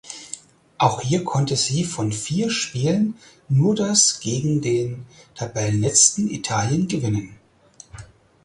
Auch 0.79 1.01
hier 1.01 1.23
konnte 1.23 1.55
sie 1.55 1.83
von 1.83 2.11
vier 2.11 2.49
Spielen 2.49 3.17
nur 3.49 3.75
das 3.75 4.19
gegen 4.19 4.59
den 4.59 5.05
Tabellenletzten 5.35 6.27
Italien 6.31 6.87
gewinnen. 6.87 7.37